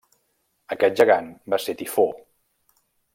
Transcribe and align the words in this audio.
Aquest 0.75 0.97
gegant 1.01 1.29
va 1.55 1.61
ser 1.67 1.77
Tifó. 1.83 2.07